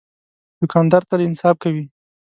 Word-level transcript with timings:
دوکاندار 0.59 1.03
تل 1.09 1.19
انصاف 1.27 1.55
کوي. 1.63 1.83